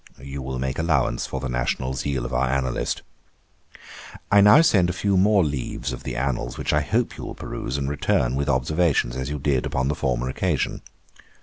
[0.19, 3.03] You will make allowance for the national zeal of our annalist.
[4.31, 7.35] I now send a few more leaves of the Annals, which I hope you will
[7.35, 10.81] peruse, and return with observations, as you did upon the former occasion.